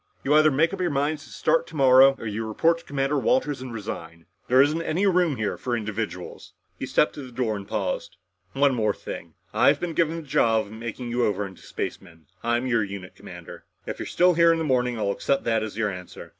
[0.23, 3.61] You either make up your minds to start tomorrow or you report to Commander Walters
[3.61, 4.25] and resign.
[4.47, 8.17] There isn't any room here for individuals." He stepped to the door and paused.
[8.53, 9.35] "One more thing.
[9.53, 12.25] I've been given the job of making you over into spacemen.
[12.43, 13.65] I'm your unit commander.
[13.85, 16.29] If you're still here in the morning, I'll accept that as your answer.